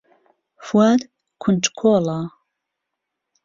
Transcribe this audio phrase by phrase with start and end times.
[0.65, 0.99] فواد
[1.41, 2.19] کونجکۆڵە.